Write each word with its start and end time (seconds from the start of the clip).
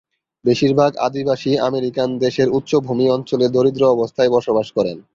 বেশির 0.45 0.73
ভাগ 0.75 0.91
আদিবাসী 0.99 1.51
আমেরিকান 1.61 2.09
দেশের 2.19 2.47
উচ্চভূমি 2.49 3.05
অঞ্চলে 3.09 3.45
দরিদ্র 3.49 3.83
অবস্থায় 3.87 4.33
বসবাস 4.35 4.67
করেন। 4.71 4.97